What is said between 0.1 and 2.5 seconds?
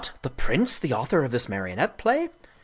The prince the author of this marionette play